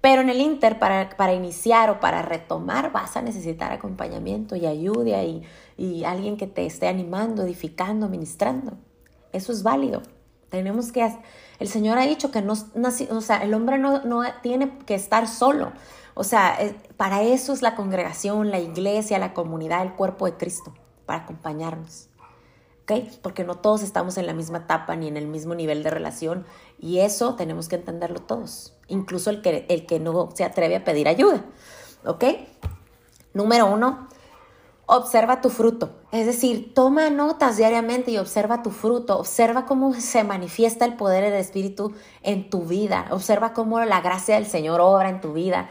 [0.00, 4.66] Pero en el Inter, para, para iniciar o para retomar, vas a necesitar acompañamiento y
[4.66, 5.42] ayuda y,
[5.76, 8.74] y alguien que te esté animando, edificando, ministrando.
[9.32, 10.02] Eso es válido.
[10.48, 11.12] Tenemos que,
[11.58, 15.26] el Señor ha dicho que no, o sea, el hombre no, no tiene que estar
[15.26, 15.72] solo.
[16.14, 16.56] O sea,
[16.96, 20.72] para eso es la congregación, la iglesia, la comunidad, el cuerpo de Cristo,
[21.04, 22.08] para acompañarnos.
[22.88, 23.02] ¿Ok?
[23.20, 26.46] Porque no todos estamos en la misma etapa ni en el mismo nivel de relación
[26.78, 30.84] y eso tenemos que entenderlo todos, incluso el que, el que no se atreve a
[30.84, 31.44] pedir ayuda.
[32.06, 32.24] ¿Ok?
[33.34, 34.08] Número uno,
[34.86, 35.90] observa tu fruto.
[36.12, 39.18] Es decir, toma notas diariamente y observa tu fruto.
[39.18, 43.06] Observa cómo se manifiesta el poder del Espíritu en tu vida.
[43.10, 45.68] Observa cómo la gracia del Señor obra en tu vida.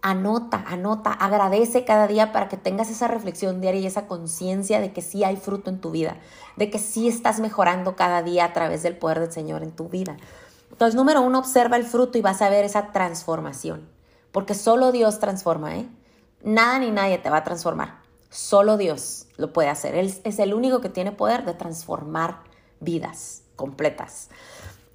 [0.00, 4.92] Anota, anota, agradece cada día para que tengas esa reflexión diaria y esa conciencia de
[4.92, 6.16] que sí hay fruto en tu vida,
[6.56, 9.88] de que sí estás mejorando cada día a través del poder del Señor en tu
[9.88, 10.16] vida.
[10.70, 13.88] Entonces, número uno, observa el fruto y vas a ver esa transformación,
[14.30, 15.88] porque solo Dios transforma, ¿eh?
[16.42, 17.98] Nada ni nadie te va a transformar.
[18.30, 19.94] Solo Dios lo puede hacer.
[19.96, 22.42] Él es el único que tiene poder de transformar
[22.80, 24.28] vidas completas.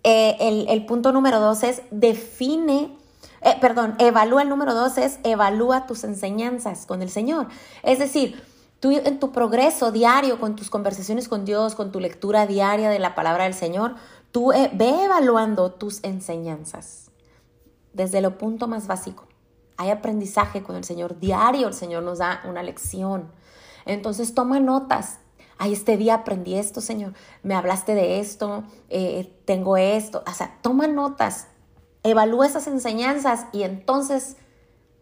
[0.03, 2.97] Eh, el, punto número dos es define,
[3.43, 7.47] eh, perdón, evalúa el número dos es evalúa tus enseñanzas con el Señor.
[7.83, 8.43] Es decir,
[8.79, 12.99] tú en tu progreso diario, con tus conversaciones con Dios, con tu lectura diaria de
[12.99, 13.95] la palabra del Señor,
[14.31, 17.11] tú eh, ve evaluando tus enseñanzas
[17.93, 19.27] desde lo punto más básico
[19.77, 23.31] hay aprendizaje con el Señor diario, el Señor nos da una lección.
[23.85, 25.19] Entonces toma notas.
[25.57, 27.13] Ay, este día aprendí esto, Señor.
[27.41, 30.23] Me hablaste de esto, eh, tengo esto.
[30.27, 31.47] O sea, toma notas,
[32.03, 34.37] evalúa esas enseñanzas y entonces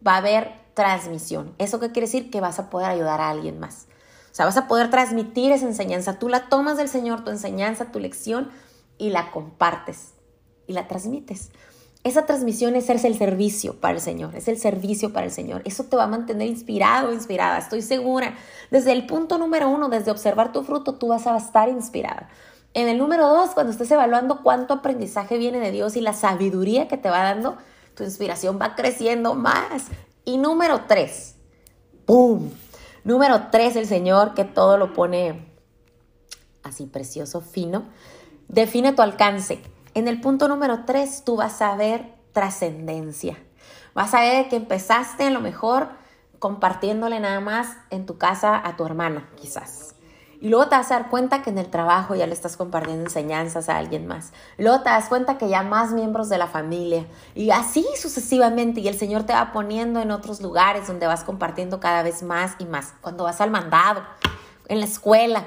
[0.06, 1.54] va a haber transmisión.
[1.58, 2.30] ¿Eso qué quiere decir?
[2.32, 3.88] Que vas a poder ayudar a alguien más.
[4.32, 6.20] O sea, vas a poder transmitir esa enseñanza.
[6.20, 8.50] Tú la tomas del Señor, tu enseñanza, tu lección,
[9.02, 10.14] y la compartes
[10.68, 11.50] y la transmites.
[12.04, 15.64] Esa transmisión es el servicio para el Señor, es el servicio para el Señor.
[15.66, 18.36] Eso te va a mantener inspirado, inspirada, estoy segura.
[18.70, 22.30] Desde el punto número uno, desde observar tu fruto, tú vas a estar inspirada.
[22.74, 26.88] En el número dos, cuando estés evaluando cuánto aprendizaje viene de Dios y la sabiduría
[26.88, 27.58] que te va dando,
[27.96, 29.88] tu inspiración va creciendo más.
[30.24, 31.36] Y número tres,
[32.06, 32.50] ¡pum!
[33.04, 35.52] Número tres, el Señor que todo lo pone
[36.64, 37.86] así precioso, fino,
[38.48, 39.62] define tu alcance.
[39.94, 43.38] En el punto número 3 tú vas a ver trascendencia.
[43.94, 45.90] Vas a ver que empezaste a lo mejor
[46.40, 49.91] compartiéndole nada más en tu casa a tu hermano, quizás.
[50.42, 53.04] Y luego te vas a dar cuenta que en el trabajo ya le estás compartiendo
[53.04, 54.34] enseñanzas a alguien más.
[54.58, 57.06] Luego te das cuenta que ya más miembros de la familia.
[57.36, 58.82] Y así sucesivamente.
[58.82, 62.56] Y el Señor te va poniendo en otros lugares donde vas compartiendo cada vez más
[62.58, 62.96] y más.
[63.02, 64.02] Cuando vas al mandado,
[64.68, 65.44] en la escuela,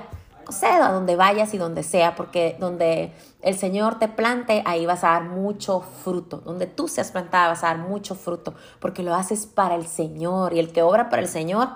[0.46, 4.86] no sé, a donde vayas y donde sea, porque donde el Señor te plante, ahí
[4.86, 6.36] vas a dar mucho fruto.
[6.36, 10.52] Donde tú seas plantada, vas a dar mucho fruto, porque lo haces para el Señor.
[10.52, 11.70] Y el que obra para el Señor,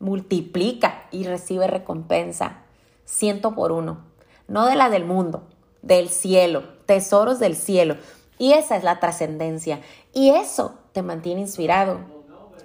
[0.00, 2.62] multiplica y recibe recompensa,
[3.04, 4.04] ciento por uno.
[4.48, 5.44] No de la del mundo,
[5.82, 7.96] del cielo, tesoros del cielo.
[8.38, 9.80] Y esa es la trascendencia.
[10.12, 12.00] Y eso te mantiene inspirado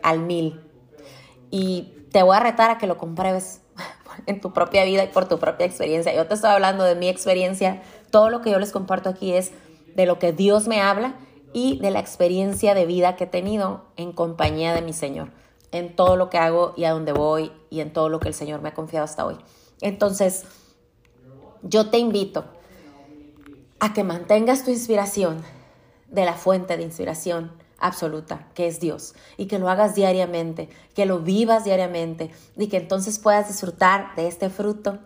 [0.02, 0.60] al mil.
[1.52, 3.62] Y te voy a retar a que lo compruebes
[4.26, 6.16] en tu propia vida y por tu propia experiencia.
[6.16, 7.84] Yo te estoy hablando de mi experiencia.
[8.10, 9.52] Todo lo que yo les comparto aquí es
[9.96, 11.16] de lo que Dios me habla
[11.54, 15.30] y de la experiencia de vida que he tenido en compañía de mi Señor,
[15.76, 18.34] en todo lo que hago y a dónde voy y en todo lo que el
[18.34, 19.38] Señor me ha confiado hasta hoy.
[19.82, 20.46] Entonces,
[21.64, 22.46] yo te invito
[23.80, 25.44] a que mantengas tu inspiración
[26.10, 31.06] de la fuente de inspiración absoluta, que es Dios, y que lo hagas diariamente, que
[31.06, 35.00] lo vivas diariamente, y que entonces puedas disfrutar de este fruto,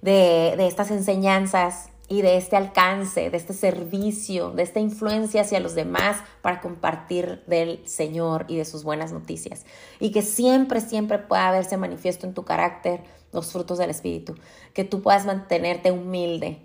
[0.00, 5.60] de, de estas enseñanzas y de este alcance, de este servicio, de esta influencia hacia
[5.60, 9.64] los demás para compartir del Señor y de sus buenas noticias.
[10.00, 14.34] Y que siempre, siempre pueda verse manifiesto en tu carácter los frutos del Espíritu.
[14.74, 16.60] Que tú puedas mantenerte humilde,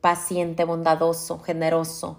[0.00, 2.18] paciente, bondadoso, generoso,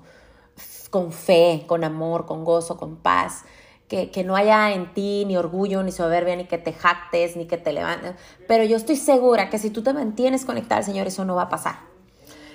[0.90, 3.44] con fe, con amor, con gozo, con paz.
[3.90, 7.46] Que, que, no haya en ti ni orgullo, ni soberbia, ni que te jactes, ni
[7.46, 8.14] que te levantes.
[8.48, 11.44] Pero yo estoy segura que si tú te mantienes conectado al Señor, eso no va
[11.44, 11.89] a pasar.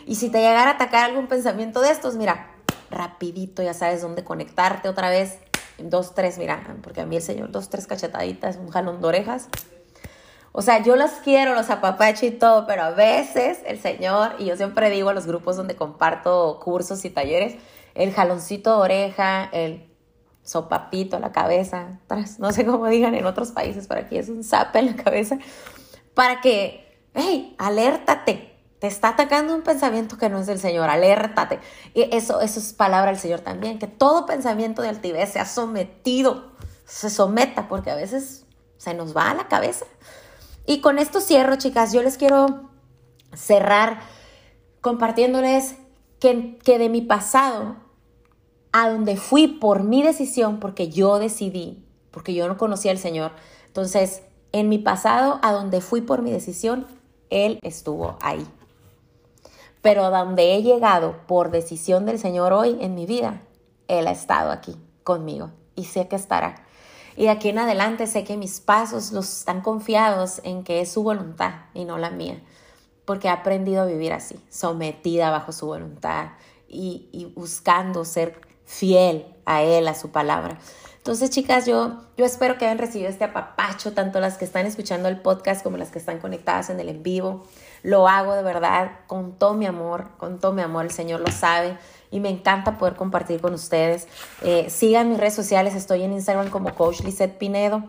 [0.07, 2.51] Y si te llegara a atacar algún pensamiento de estos, mira,
[2.91, 5.39] rapidito ya sabes dónde conectarte otra vez.
[5.79, 9.49] Dos, tres, mira, porque a mí el Señor, dos, tres cachetaditas, un jalón de orejas.
[10.53, 14.45] O sea, yo los quiero, los apapacho y todo, pero a veces el Señor, y
[14.45, 17.57] yo siempre digo a los grupos donde comparto cursos y talleres,
[17.95, 19.89] el jaloncito de oreja, el
[20.45, 21.99] sopapito la cabeza,
[22.39, 25.39] no sé cómo digan en otros países, para aquí es un zape en la cabeza,
[26.15, 28.54] para que, hey, alértate,
[28.85, 31.59] te está atacando un pensamiento que no es del Señor, alértate.
[31.95, 36.53] Y eso, eso es palabra del Señor también, que todo pensamiento de altivez sea sometido,
[36.85, 38.45] se someta, porque a veces
[38.77, 39.87] se nos va a la cabeza.
[40.67, 42.69] Y con esto cierro, chicas, yo les quiero
[43.33, 44.01] cerrar
[44.83, 45.77] compartiéndoles
[46.21, 47.77] que, que de mi pasado
[48.73, 53.33] a donde fui por mi decisión, porque yo decidí, porque yo no conocía al Señor.
[53.67, 54.21] Entonces,
[54.53, 56.87] en mi pasado, a donde fui por mi decisión,
[57.31, 58.47] Él estuvo ahí.
[59.85, 63.43] Pero donde he llegado por decisión del Señor hoy en mi vida,
[63.87, 66.65] Él ha estado aquí conmigo y sé que estará.
[67.17, 70.91] Y de aquí en adelante sé que mis pasos los están confiados en que es
[70.91, 72.43] su voluntad y no la mía,
[73.05, 76.29] porque he aprendido a vivir así, sometida bajo su voluntad
[76.67, 80.59] y, y buscando ser fiel a Él, a su palabra.
[80.97, 85.11] Entonces, chicas, yo, yo espero que hayan recibido este apapacho, tanto las que están escuchando
[85.11, 87.45] el podcast como las que están conectadas en el en vivo.
[87.85, 91.31] Lo hago de verdad con todo mi amor, con todo mi amor, el Señor lo
[91.31, 91.77] sabe
[92.11, 94.09] y me encanta poder compartir con ustedes.
[94.41, 97.85] Eh, sigan mis redes sociales, estoy en Instagram como Coach Lizette Pinedo.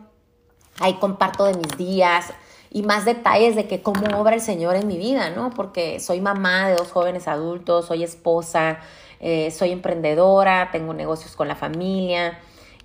[0.81, 2.33] Ahí comparto de mis días
[2.69, 5.51] y más detalles de que cómo obra el Señor en mi vida, ¿no?
[5.51, 8.79] Porque soy mamá de dos jóvenes adultos, soy esposa,
[9.21, 12.37] eh, soy emprendedora, tengo negocios con la familia,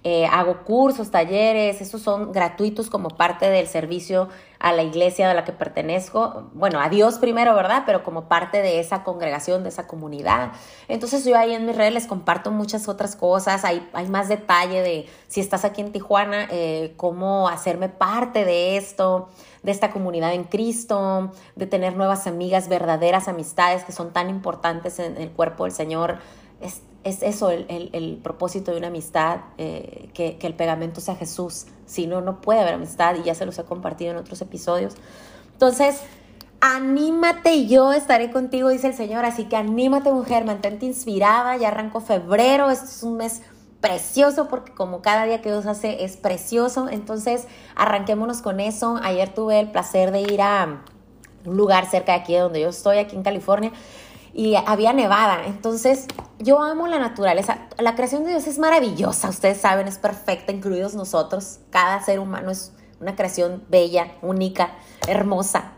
[0.04, 4.28] eh, hago cursos, talleres, esos son gratuitos como parte del servicio
[4.60, 7.84] a la iglesia a la que pertenezco, bueno, a Dios primero, ¿verdad?
[7.86, 10.52] Pero como parte de esa congregación, de esa comunidad.
[10.86, 14.82] Entonces yo ahí en mis redes les comparto muchas otras cosas, hay, hay más detalle
[14.82, 19.30] de si estás aquí en Tijuana, eh, cómo hacerme parte de esto,
[19.62, 24.98] de esta comunidad en Cristo, de tener nuevas amigas, verdaderas amistades que son tan importantes
[24.98, 26.18] en el cuerpo del Señor.
[26.60, 31.66] Es, es eso el, propósito de una amistad, eh, que, que, el pegamento sea Jesús.
[31.86, 34.94] Si no, no puede haber amistad y ya se los he compartido en otros episodios.
[35.52, 36.00] Entonces,
[36.60, 39.24] anímate, yo estaré contigo, dice el Señor.
[39.24, 41.56] Así que anímate, mujer, mantente inspirada.
[41.56, 43.42] Ya arrancó febrero, este es un mes
[43.80, 46.88] precioso porque como cada día que Dios hace es precioso.
[46.90, 48.98] Entonces, arranquémonos con eso.
[49.02, 50.82] Ayer tuve el placer de ir a
[51.46, 53.72] un lugar cerca de aquí donde yo estoy, aquí en California
[54.32, 55.46] y había nevada.
[55.46, 56.06] Entonces,
[56.38, 57.68] yo amo la naturaleza.
[57.78, 61.60] La creación de Dios es maravillosa, ustedes saben, es perfecta, incluidos nosotros.
[61.70, 64.72] Cada ser humano es una creación bella, única,
[65.06, 65.72] hermosa.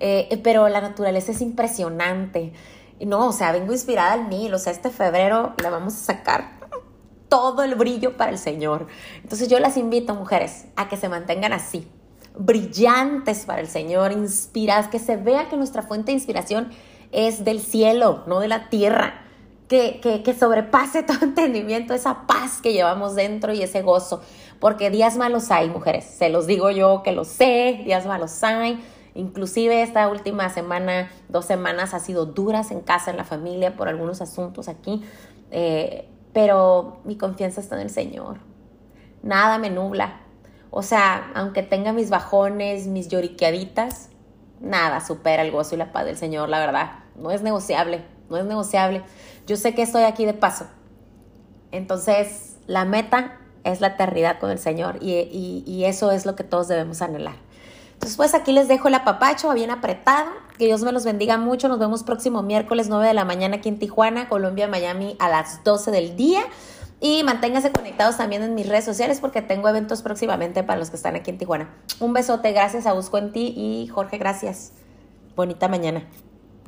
[0.00, 2.52] Eh, pero la naturaleza es impresionante.
[3.00, 4.52] No, o sea, vengo inspirada al mil.
[4.54, 6.64] O sea, este febrero le vamos a sacar
[7.28, 8.86] todo el brillo para el Señor.
[9.22, 11.88] Entonces yo las invito, mujeres, a que se mantengan así,
[12.38, 16.70] brillantes para el Señor, inspiradas, que se vea que nuestra fuente de inspiración
[17.14, 19.20] es del cielo, no de la tierra.
[19.68, 24.20] Que, que, sobrepase todo entendimiento, esa paz que llevamos dentro y ese gozo.
[24.60, 26.04] Porque días malos hay, mujeres.
[26.04, 28.84] Se los digo yo que lo sé, días malos hay.
[29.14, 33.88] Inclusive esta última semana, dos semanas, ha sido duras en casa, en la familia, por
[33.88, 35.02] algunos asuntos aquí.
[35.50, 38.38] Eh, pero mi confianza está en el Señor.
[39.22, 40.20] Nada me nubla.
[40.70, 44.10] O sea, aunque tenga mis bajones, mis lloriqueaditas,
[44.60, 47.03] nada supera el gozo y la paz del Señor, la verdad.
[47.16, 49.02] No es negociable, no es negociable.
[49.46, 50.66] Yo sé que estoy aquí de paso.
[51.70, 56.44] Entonces, la meta es la eternidad con el Señor y, y eso es lo que
[56.44, 57.36] todos debemos anhelar.
[57.94, 60.30] Entonces, pues aquí les dejo el apapacho bien apretado.
[60.58, 61.68] Que Dios me los bendiga mucho.
[61.68, 65.64] Nos vemos próximo miércoles 9 de la mañana aquí en Tijuana, Colombia, Miami a las
[65.64, 66.42] 12 del día.
[67.00, 70.96] Y manténganse conectados también en mis redes sociales porque tengo eventos próximamente para los que
[70.96, 71.74] están aquí en Tijuana.
[72.00, 74.72] Un besote, gracias a Busco en ti y Jorge, gracias.
[75.34, 76.06] Bonita mañana.